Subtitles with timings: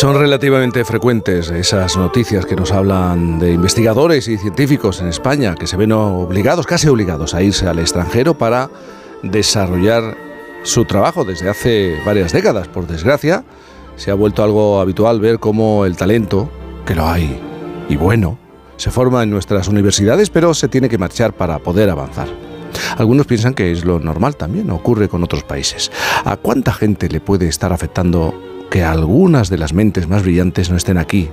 [0.00, 5.66] Son relativamente frecuentes esas noticias que nos hablan de investigadores y científicos en España que
[5.66, 8.70] se ven obligados, casi obligados, a irse al extranjero para
[9.22, 10.16] desarrollar
[10.62, 12.66] su trabajo desde hace varias décadas.
[12.66, 13.44] Por desgracia,
[13.96, 16.50] se ha vuelto algo habitual ver cómo el talento,
[16.86, 17.38] que lo hay,
[17.90, 18.38] y bueno,
[18.78, 22.39] se forma en nuestras universidades, pero se tiene que marchar para poder avanzar.
[22.96, 25.90] Algunos piensan que es lo normal también, ocurre con otros países.
[26.24, 28.34] ¿A cuánta gente le puede estar afectando
[28.70, 31.28] que algunas de las mentes más brillantes no estén aquí,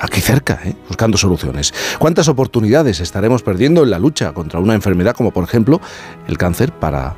[0.00, 0.74] aquí cerca, ¿eh?
[0.88, 1.72] buscando soluciones.
[1.98, 5.80] ¿Cuántas oportunidades estaremos perdiendo en la lucha contra una enfermedad como por ejemplo
[6.26, 7.14] el cáncer para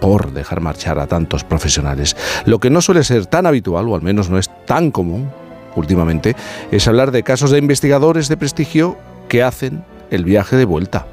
[0.00, 2.16] por dejar marchar a tantos profesionales?
[2.46, 5.30] Lo que no suele ser tan habitual, o al menos no es tan común
[5.76, 6.36] últimamente,
[6.70, 8.96] es hablar de casos de investigadores de prestigio
[9.28, 11.06] que hacen el viaje de vuelta,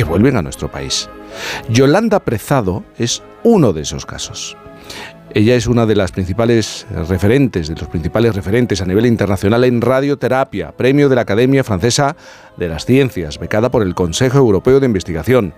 [0.00, 1.10] que vuelven a nuestro país.
[1.68, 4.56] Yolanda Prezado es uno de esos casos.
[5.34, 9.82] Ella es una de las principales referentes, de los principales referentes a nivel internacional en
[9.82, 12.16] radioterapia, premio de la Academia Francesa
[12.56, 15.52] de las Ciencias, becada por el Consejo Europeo de Investigación.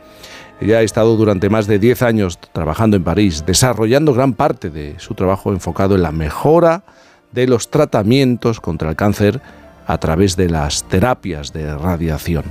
[0.61, 4.97] Ella ha estado durante más de 10 años trabajando en París, desarrollando gran parte de
[4.99, 6.83] su trabajo enfocado en la mejora
[7.31, 9.41] de los tratamientos contra el cáncer
[9.87, 12.43] a través de las terapias de radiación.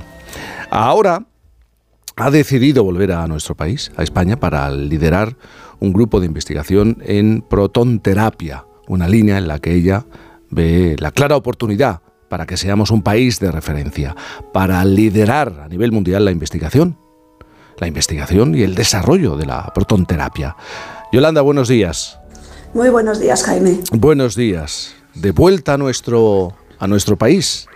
[0.70, 1.26] Ahora
[2.16, 5.36] ha decidido volver a nuestro país, a España, para liderar
[5.80, 10.06] un grupo de investigación en protonterapia, una línea en la que ella
[10.50, 14.16] ve la clara oportunidad para que seamos un país de referencia,
[14.52, 16.98] para liderar a nivel mundial la investigación,
[17.78, 20.56] la investigación y el desarrollo de la protonterapia.
[21.12, 22.18] Yolanda, buenos días.
[22.74, 23.80] Muy buenos días, Jaime.
[23.92, 24.94] Buenos días.
[25.14, 27.66] De vuelta a nuestro, a nuestro país.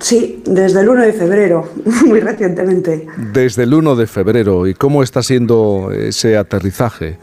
[0.00, 1.68] Sí, desde el 1 de febrero,
[2.06, 3.06] muy recientemente.
[3.32, 4.66] Desde el 1 de febrero.
[4.66, 7.18] ¿Y cómo está siendo ese aterrizaje?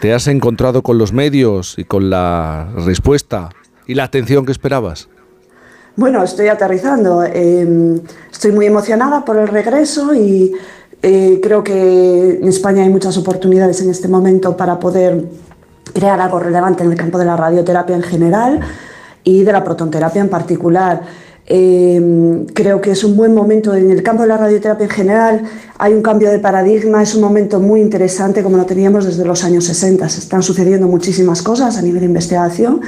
[0.00, 3.50] ¿Te has encontrado con los medios y con la respuesta
[3.86, 5.08] y la atención que esperabas?
[5.96, 7.22] Bueno, estoy aterrizando.
[7.22, 8.00] Em,
[8.32, 10.52] estoy muy emocionada por el regreso y
[11.02, 15.26] eh, creo que en España hay muchas oportunidades en este momento para poder
[15.92, 18.60] crear algo relevante en el campo de la radioterapia en general
[19.24, 21.02] y de la protonterapia en particular.
[21.52, 25.42] Em, creo que es un buen momento en el campo de la radioterapia en general.
[25.78, 29.42] Hay un cambio de paradigma, es un momento muy interesante como lo teníamos desde los
[29.42, 30.08] años 60.
[30.08, 32.82] Se están sucediendo muchísimas cosas a nivel de investigación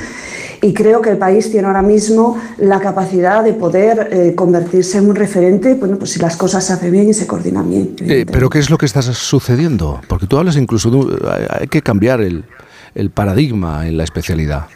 [0.61, 5.09] y creo que el país tiene ahora mismo la capacidad de poder eh, convertirse en
[5.09, 7.97] un referente, bueno, pues si las cosas se hacen bien y se coordinan bien.
[7.99, 10.01] Eh, pero ¿qué es lo que está sucediendo?
[10.06, 11.19] Porque tú hablas incluso de
[11.51, 12.45] hay que cambiar el,
[12.95, 14.67] el paradigma en la especialidad.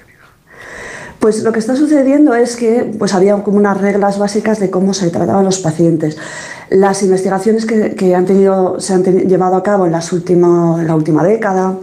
[1.26, 4.94] Pues lo que está sucediendo es que pues había como unas reglas básicas de cómo
[4.94, 6.16] se trataban los pacientes.
[6.70, 11.24] Las investigaciones que, han tenido, se han llevado a cabo en, las en la última
[11.24, 11.74] década,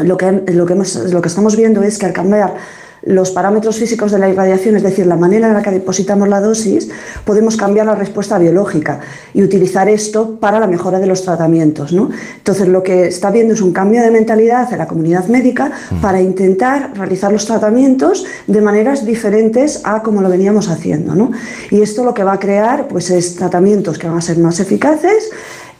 [0.00, 2.56] lo que, lo, que lo que estamos viendo es que al cambiar
[3.06, 6.40] los parámetros físicos de la irradiación, es decir, la manera en la que depositamos la
[6.40, 6.88] dosis,
[7.24, 9.00] podemos cambiar la respuesta biológica
[9.32, 11.92] y utilizar esto para la mejora de los tratamientos.
[11.92, 12.10] ¿no?
[12.36, 15.70] Entonces, lo que está viendo es un cambio de mentalidad en la comunidad médica
[16.02, 21.14] para intentar realizar los tratamientos de maneras diferentes a como lo veníamos haciendo.
[21.14, 21.30] ¿no?
[21.70, 24.58] Y esto lo que va a crear pues, es tratamientos que van a ser más
[24.58, 25.30] eficaces,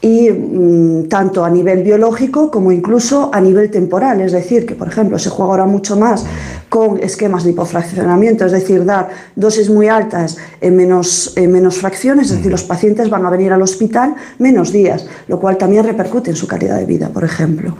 [0.00, 4.20] y mm, tanto a nivel biológico como incluso a nivel temporal.
[4.20, 6.24] Es decir, que por ejemplo se juega ahora mucho más
[6.68, 12.30] con esquemas de hipofraccionamiento, es decir, dar dosis muy altas en menos, en menos fracciones,
[12.30, 16.30] es decir, los pacientes van a venir al hospital menos días, lo cual también repercute
[16.30, 17.76] en su calidad de vida, por ejemplo.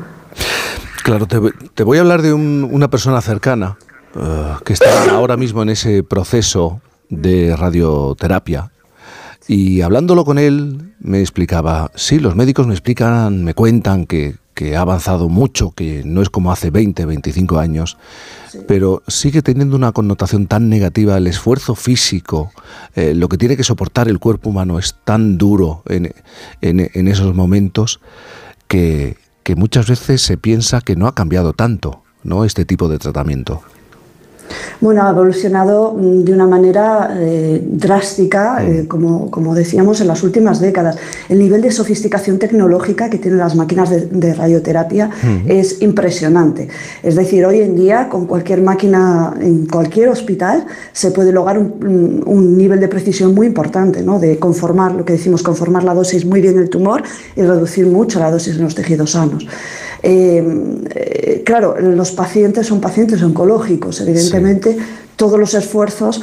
[1.03, 3.77] Claro, te, voy a hablar de una persona cercana
[4.16, 8.72] eh, que está ahora mismo en ese proceso de radioterapia
[9.48, 14.34] y hablándolo con él, me explicaba, sí, los médicos me explican, me cuentan que,
[14.74, 17.98] ha avanzado mucho, que no es como hace 20, 25 años,
[18.66, 21.18] pero sigue teniendo una connotación tan negativa.
[21.18, 22.52] El esfuerzo físico,
[22.94, 26.14] eh, lo que tiene que soportar el cuerpo humano es tan duro en,
[26.62, 28.00] en, esos momentos
[28.66, 32.47] que, que muchas veces se piensa que no ha cambiado tanto ¿no?
[32.47, 33.62] este tipo de tratamiento.
[34.80, 38.86] Bueno, ha evolucionado mm, de una manera eh, drástica, eh, mm.
[38.86, 40.97] como, como, decíamos, en las últimas décadas.
[41.28, 45.51] El nivel de sofisticación tecnológica que tienen las máquinas de, radioterapia mm.
[45.51, 46.68] es impresionante.
[47.03, 52.22] Es decir, hoy en día, con cualquier máquina en cualquier hospital, se puede lograr un,
[52.27, 54.19] un nivel de precisión muy importante, ¿no?
[54.19, 57.03] de conformar, lo que decimos, conformar la dosis muy bien del tumor
[57.34, 59.47] y reducir mucho la dosis en los tejidos sanos.
[60.08, 60.41] Eh,
[60.94, 64.76] eh, claro, los pacientes son pacientes oncológicos, evidentemente
[65.16, 66.22] todos los esfuerzos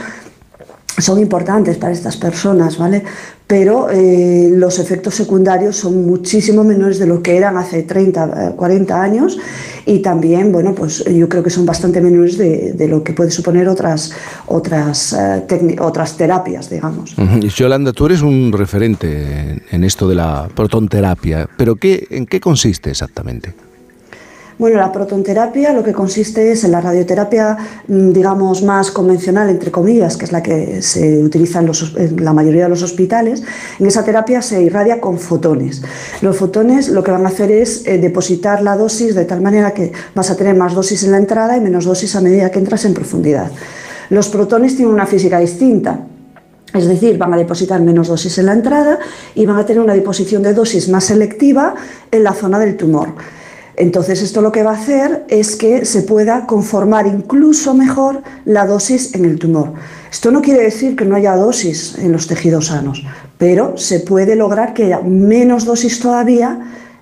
[0.97, 3.03] son importantes para estas personas, ¿vale?
[3.47, 8.93] Pero eh, los efectos secundarios son muchísimo menores de lo que eran hace 30, 40
[8.93, 9.37] eh, años
[9.85, 13.67] y también, bueno, pues yo creo que son bastante menores de, lo que puede suponer
[13.67, 14.11] otras,
[14.45, 17.15] otras, eh, otras terapias, digamos.
[17.41, 22.39] Y Yolanda, tú eres un referente en esto de la protonterapia, pero ¿qué, ¿en qué
[22.39, 23.53] consiste exactamente?
[24.59, 27.57] Bueno, la protonterapia lo que consiste es en la radioterapia,
[27.87, 32.63] mm, digamos, más convencional, entre comillas, que es la que se utiliza en, la mayoría
[32.63, 33.43] de los hospitales.
[33.79, 35.81] En esa terapia se irradia con fotones.
[36.21, 39.71] Los fotones lo que van a hacer es eh, depositar la dosis de tal manera
[39.71, 42.59] que vas a tener más dosis en la entrada y menos dosis a medida que
[42.59, 43.51] entras en profundidad.
[44.09, 46.07] Los protones tienen una física distinta.
[46.73, 48.99] Es decir, van a depositar menos dosis en la entrada
[49.35, 51.75] y van a tener una deposición de dosis más selectiva
[52.11, 53.09] en la zona del tumor.
[53.75, 58.65] Entonces esto lo que va a hacer es que se pueda conformar incluso mejor la
[58.67, 59.73] dosis en el tumor.
[60.11, 63.03] Esto no quiere decir que no haya dosis en los tejidos sanos,
[63.37, 66.59] pero se puede lograr que haya menos dosis todavía,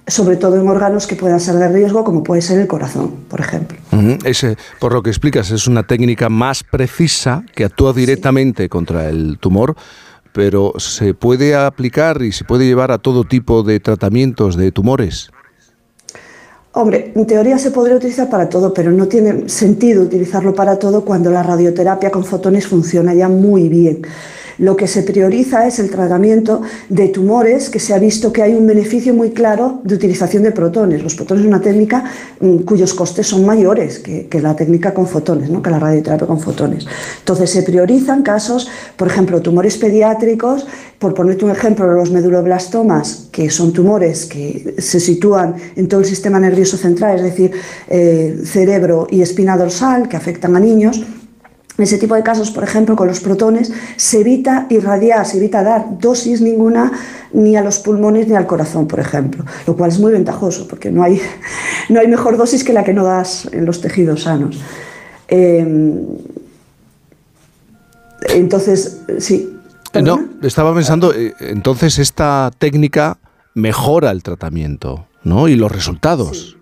[0.08, 3.42] sobre todo en órganos que puedan ser de riesgo, como puede ser el corazón, por
[3.42, 3.78] ejemplo.
[4.24, 9.38] Ese, por lo que explicas, es una técnica más precisa que actúa directamente contra el
[9.40, 9.76] tumor
[10.34, 15.30] pero se puede aplicar y se puede llevar a todo tipo de tratamientos de tumores.
[16.74, 21.04] Hombre, en teoría se podría utilizar para todo, pero no tiene sentido utilizarlo para todo
[21.04, 24.04] cuando la radioterapia con fotones funciona ya muy bien.
[24.62, 28.54] Lo que se prioriza es el tratamiento de tumores que se ha visto que hay
[28.54, 31.02] un beneficio muy claro de utilización de protones.
[31.02, 32.04] Los protones es una técnica
[32.40, 35.64] mm, cuyos costes son mayores que, la técnica con fotones, ¿no?
[35.64, 36.86] que la radioterapia con fotones.
[37.18, 40.68] Entonces se priorizan casos, por ejemplo, tumores pediátricos,
[41.00, 46.06] por ponerte un ejemplo, los meduloblastomas, que son tumores que se sitúan en todo el
[46.06, 47.52] sistema nervioso central, es decir,
[47.90, 51.04] eh, cerebro y espina dorsal, que afectan a niños
[51.82, 55.64] en ese tipo de casos, por ejemplo, con los protones, se evita irradiar, se evita
[55.64, 56.92] dar dosis ninguna
[57.34, 60.92] ni a los pulmones ni al corazón, por ejemplo, lo cual es muy ventajoso porque
[60.92, 61.20] no hay,
[61.90, 64.60] no hay mejor dosis que la que no das en los tejidos sanos.
[65.28, 66.06] Em,
[68.30, 69.58] entonces, sí.
[70.04, 73.18] No, estaba pensando, eh, entonces esta técnica
[73.56, 75.48] mejora el tratamiento, ¿no?
[75.48, 76.58] Y los resultados.
[76.58, 76.61] Eh,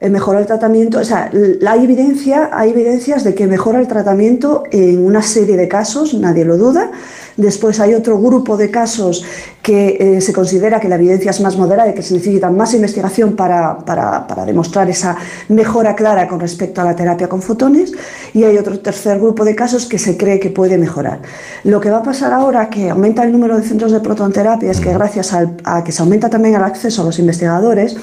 [0.00, 1.30] mejora el tratamiento, o sea,
[1.66, 6.44] hay, evidencia, hay evidencias de que mejora el tratamiento en una serie de casos, nadie
[6.44, 6.90] lo duda.
[7.36, 9.24] Después hay otro grupo de casos
[9.60, 12.74] que eh, se considera que la evidencia es más moderada y que se necesita más
[12.74, 15.16] investigación para, para, para, demostrar esa
[15.48, 17.92] mejora clara con respecto a la terapia con fotones.
[18.34, 21.20] Y hay otro tercer grupo de casos que se cree que puede mejorar.
[21.64, 24.80] Lo que va a pasar ahora, que aumenta el número de centros de protonterapia, es
[24.80, 27.96] que gracias a que se aumenta también el acceso a los investigadores,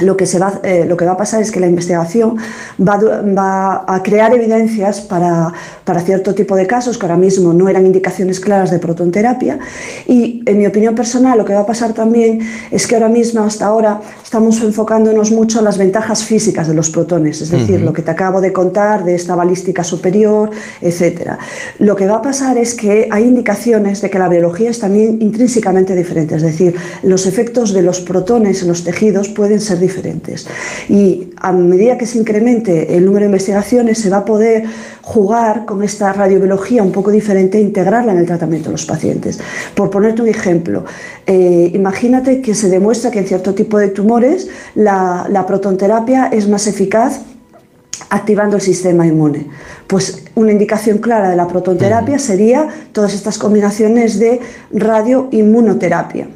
[0.00, 2.36] lo que, se va, eh, lo que va a pasar es que la investigación
[2.80, 5.52] va, a crear evidencias para,
[6.04, 9.58] cierto tipo de casos que ahora mismo no eran indicaciones claras de protonterapia
[10.06, 12.40] y en mi opinión personal lo que va a pasar también
[12.70, 16.90] es que ahora mismo hasta ahora estamos enfocándonos mucho en las ventajas físicas de los
[16.90, 20.50] protones, es decir, lo que te acabo de contar de esta balística superior,
[20.80, 21.32] etc.
[21.78, 25.18] Lo que va a pasar es que hay indicaciones de que la biología es también
[25.20, 29.87] intrínsecamente diferente, es decir, los efectos de los protones en los tejidos pueden ser diferentes
[29.88, 30.46] diferentes.
[30.88, 34.64] Y a medida que se incremente el número de investigaciones, se va a poder
[35.02, 39.40] jugar con esta radiobiología un poco diferente e integrarla en el tratamiento de los pacientes.
[39.74, 40.84] Por ponerte un ejemplo,
[41.26, 46.48] eh, imagínate que se demuestra que en cierto tipo de tumores la, la protonterapia es
[46.48, 47.20] más eficaz
[48.10, 49.46] activando el sistema inmune.
[49.86, 54.40] Pues una indicación clara de la protonterapia sería todas estas combinaciones de
[54.72, 56.28] radioinmunoterapia.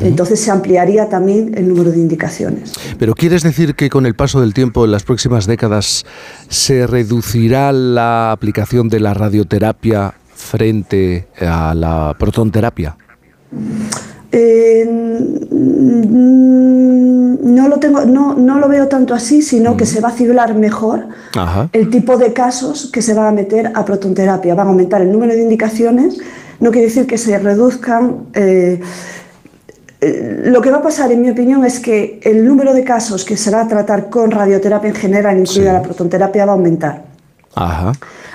[0.00, 2.72] Entonces se ampliaría también el número de indicaciones.
[2.98, 6.04] Pero ¿quieres decir que con el paso del tiempo, en las próximas décadas,
[6.48, 12.96] se reducirá la aplicación de la radioterapia frente a la protonterapia?
[14.32, 14.86] Eh,
[17.42, 20.54] no lo tengo, no, no, lo veo tanto así, sino que se va a cibrar
[20.54, 21.08] mejor
[21.72, 24.54] el tipo de casos que se van a meter a protonterapia.
[24.54, 26.18] Van a aumentar el número de indicaciones.
[26.60, 28.80] No quiere decir que se reduzcan eh,
[30.00, 33.36] lo que va a pasar, en mi opinión, es que el número de casos que
[33.36, 37.10] se va a tratar con radioterapia en general, incluida la protonterapia, va a aumentar.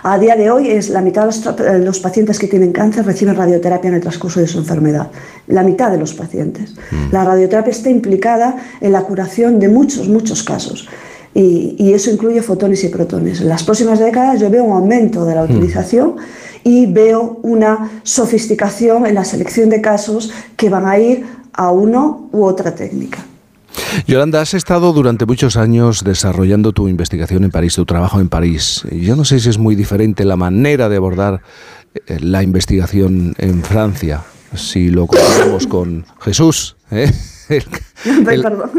[0.07, 3.87] A día de hoy es la mitad de los, pacientes que tienen cáncer reciben radioterapia
[3.87, 5.09] en el transcurso de su enfermedad.
[5.47, 6.75] La mitad de los pacientes.
[6.91, 7.11] Mm.
[7.11, 10.87] La radioterapia está implicada en la curación de muchos, muchos casos.
[11.33, 13.41] Y, eso incluye fotones y protones.
[13.41, 15.51] En las próximas décadas yo veo un aumento de la mm.
[15.51, 16.15] utilización
[16.63, 22.29] y veo una sofisticación en la selección de casos que van a ir a uno
[22.31, 23.25] u otra técnica.
[24.07, 28.83] Yolanda, has estado durante muchos años desarrollando tu investigación en París, tu trabajo en París.
[28.91, 31.41] Yo no sé si es muy diferente la manera de abordar
[32.07, 34.23] eh, la investigación en Francia?
[34.55, 37.11] Si lo comparamos con Jesús, ¿eh?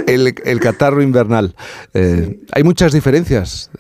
[0.07, 1.55] el, catarro invernal.
[1.95, 3.71] Eh, ¿Hay muchas diferencias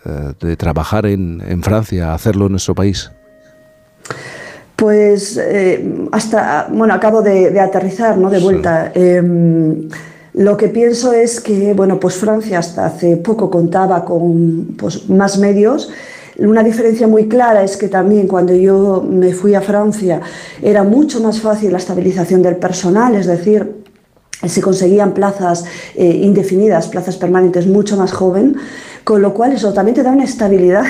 [0.40, 3.10] de trabajar en, Francia a hacerlo en nuestro país?
[4.76, 5.40] Pues
[6.12, 8.28] hasta, bueno, acabo de, aterrizar, ¿no?
[8.28, 8.92] De vuelta.
[8.94, 9.88] Em,
[10.36, 15.38] lo que pienso es que, bueno, pues Francia hasta hace poco contaba con pues, más
[15.38, 15.90] medios.
[16.38, 20.20] Una diferencia muy clara es que también cuando yo me fui a Francia
[20.60, 23.82] era mucho más fácil la estabilización del personal, es decir,
[24.46, 25.64] se conseguían plazas
[25.94, 28.56] eh, indefinidas, plazas permanentes mucho más joven,
[29.04, 30.84] con lo cual eso también te da una estabilidad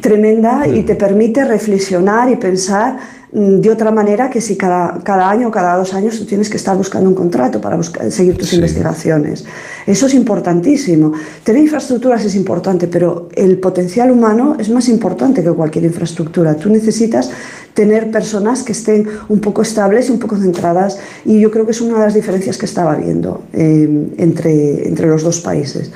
[0.00, 2.98] tremenda y te permite reflexionar y pensar
[3.36, 6.48] Mm, de otra manera que si cada, cada año o cada dos años tú tienes
[6.48, 9.44] que estar buscando un contrato para seguir tus investigaciones.
[9.86, 11.12] Eso es importantísimo.
[11.44, 16.54] Tener infraestructuras es importante, pero el potencial humano es más importante que cualquier infraestructura.
[16.54, 17.30] Tú necesitas
[17.74, 21.72] tener personas que estén un poco estables y un poco centradas y yo creo que
[21.72, 25.90] es una de las diferencias que estaba viendo eh, entre, entre los dos países.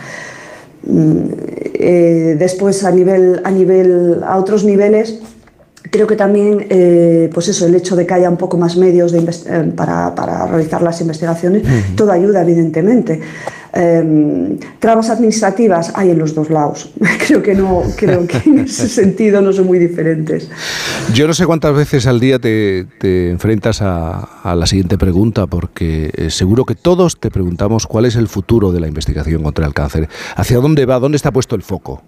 [1.83, 5.19] Eh, después a nivel a nivel a otros niveles
[5.91, 9.15] Creo que también, eh, pues eso, el hecho de que haya un poco más medios
[9.15, 11.63] eh, para, para, realizar las investigaciones,
[11.97, 13.21] todo ayuda, evidentemente.
[13.73, 16.91] Em, trabas administrativas hay en los dos lados.
[17.27, 20.49] creo que no, creo que en ese sentido no son muy diferentes.
[21.15, 25.47] Yo no sé cuántas veces al día te, te enfrentas a, a, la siguiente pregunta,
[25.47, 29.67] porque eh, seguro que todos te preguntamos cuál es el futuro de la investigación contra
[29.67, 30.09] el cáncer.
[30.35, 30.99] ¿Hacia dónde va?
[30.99, 32.03] ¿Dónde está puesto el foco?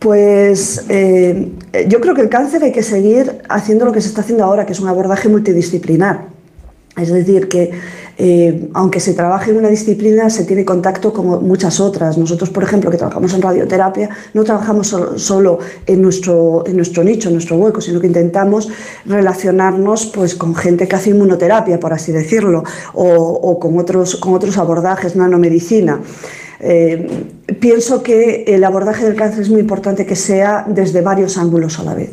[0.00, 1.52] Pues eh,
[1.88, 4.66] yo creo que el cáncer hay que seguir haciendo lo que se está haciendo ahora,
[4.66, 6.26] que es un abordaje multidisciplinar.
[6.96, 7.72] Es decir, que
[8.16, 12.16] eh, aunque se trabaje en una disciplina, se tiene contacto con muchas otras.
[12.16, 17.28] Nosotros, por ejemplo, que trabajamos en radioterapia, no trabajamos solo, en, nuestro, en nuestro nicho,
[17.28, 18.68] en nuestro hueco, sino que intentamos
[19.04, 25.16] relacionarnos pues, con gente que hace inmunoterapia, por así decirlo, o, con, otros, con abordajes,
[25.16, 26.00] nanomedicina.
[26.60, 27.26] Eh,
[27.60, 31.82] pienso que el abordaje del cáncer es muy importante que sea desde varios ángulos a
[31.82, 32.10] la vez,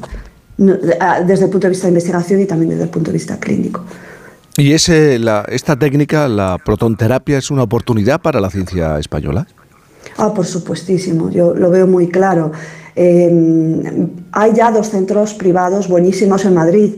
[0.57, 3.83] desde el punto de vista de investigación y también desde el punto de vista clínico.
[4.57, 9.47] ¿Y ese, esta técnica, la protonterapia, es una oportunidad para la ciencia española?
[10.17, 12.51] Ah, por supuestísimo, yo lo veo muy claro.
[12.95, 16.93] Eh, hay ya dos centros privados buenísimos en Madrid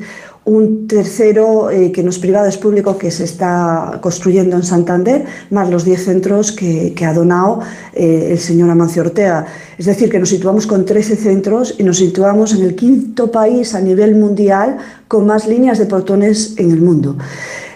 [0.45, 5.25] un tercero eh, que no es privado, es público, que se está construyendo en Santander,
[5.49, 7.61] más los 10 centros que, ha donado
[7.93, 9.45] eh, el señor Amancio Ortega.
[9.77, 13.73] Es decir, que nos situamos con 13 centros y nos situamos en el quinto país
[13.73, 17.17] a nivel mundial con más líneas de protones en el mundo.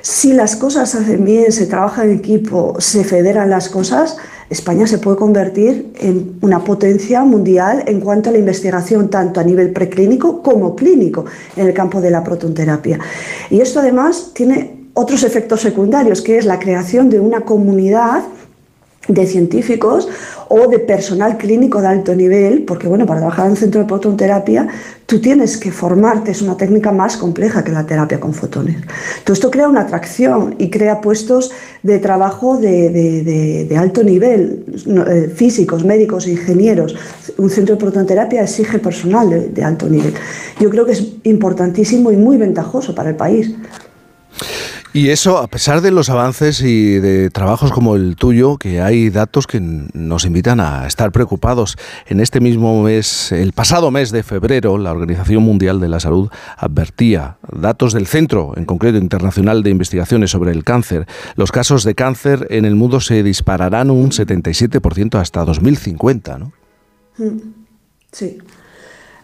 [0.02, 4.18] Si las cosas se hacen bien, se trabaja en equipo, se federan las cosas,
[4.50, 9.44] España se puede convertir en una potencia mundial en cuanto a la investigación, tanto a
[9.44, 11.26] nivel preclínico como clínico,
[11.56, 13.00] en el campo de la protonterapia.
[13.50, 18.24] Y esto además tiene otros efectos secundarios, que es la creación de una comunidad
[19.08, 20.08] de científicos
[20.50, 23.88] o de personal clínico de alto nivel, porque bueno, para trabajar en un centro de
[23.88, 24.68] prototerapia
[25.06, 28.78] tú tienes que formarte, es una técnica más compleja que la terapia con fotones.
[29.24, 31.52] Todo esto crea una atracción y crea puestos
[31.82, 36.96] de trabajo de, alto nivel, eh, físicos, médicos, ingenieros.
[37.38, 40.14] Un centro de prototerapia exige personal de alto nivel.
[40.60, 43.56] Yo creo que es importantísimo y muy ventajoso para el país.
[44.98, 49.12] Y eso, a pesar de los avances y de trabajos como el tuyo, que hay
[49.12, 51.78] datos que nos invitan a estar preocupados.
[52.08, 56.32] En este mismo mes, el pasado mes de febrero, la Organización Mundial de la Salud
[56.58, 61.06] advertía datos del Centro, en concreto Internacional de Investigaciones sobre el Cáncer.
[61.36, 66.54] Los casos de cáncer en el mundo se dispararán un 77% hasta 2050, ¿no?
[67.20, 67.38] Mm,
[68.12, 68.40] sí.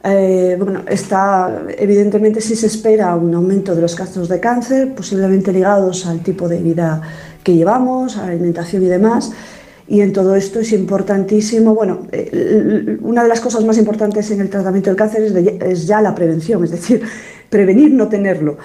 [0.05, 5.53] Eh, bueno, está, evidentemente sí se espera un aumento de los casos de cáncer, posiblemente
[5.53, 7.01] ligados al tipo de vida
[7.41, 9.31] que llevamos, a la alimentación y demás.
[9.87, 14.41] Y en todo esto es importantísimo, bueno, eh, una de las cosas más importantes en
[14.41, 17.01] el tratamiento del cáncer es, es ya la prevención, es decir,
[17.49, 18.57] prevenir no tenerlo.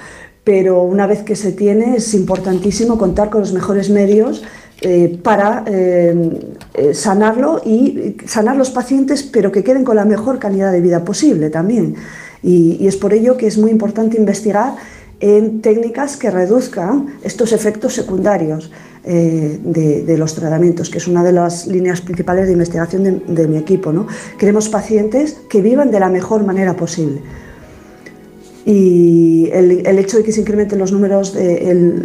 [0.43, 4.43] Pero una vez que se tiene es importantísimo contar con los mejores medios
[4.81, 6.15] eh, para eh,
[6.75, 11.05] eh, sanarlo y sanar los pacientes, pero que queden con la mejor calidad de vida
[11.05, 11.97] posible también.
[12.45, 14.77] Y, es por ello que es muy importante investigar
[15.19, 18.71] en técnicas que reduzcan estos efectos secundarios
[19.05, 23.57] de, los tratamientos, que es una de las líneas principales de investigación de, de mi
[23.57, 23.91] equipo.
[23.91, 24.07] ¿no?
[24.39, 27.21] Queremos pacientes que vivan de la mejor manera posible
[28.65, 32.05] y el, hecho de que se incrementen los números, el,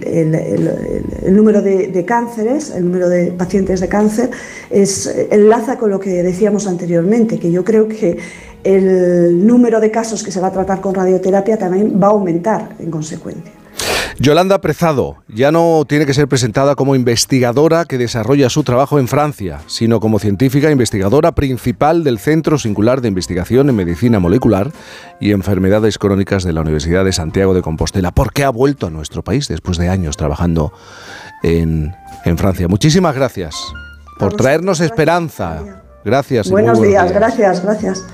[1.30, 4.30] número de, cánceres, el número de pacientes de cáncer,
[4.70, 8.18] es, enlaza con lo que decíamos anteriormente, que yo creo que
[8.64, 12.76] el número de casos que se va a tratar con radioterapia también va a aumentar
[12.80, 13.63] en consecuencia.
[14.20, 19.08] Yolanda Prezado ya no tiene que ser presentada como investigadora que desarrolla su trabajo en
[19.08, 24.72] Francia, sino como científica investigadora principal del Centro Singular de Investigación en Medicina Molecular
[25.20, 29.24] y Enfermedades Crónicas de la Universidad de Santiago de Compostela, porque ha vuelto a nuestro
[29.24, 30.74] país después de años trabajando
[31.42, 31.94] en,
[32.38, 32.68] Francia.
[32.68, 33.56] Muchísimas gracias
[34.18, 35.84] por traernos esperanza.
[36.06, 36.50] Gracias.
[36.50, 38.06] Buenos, días, gracias, gracias.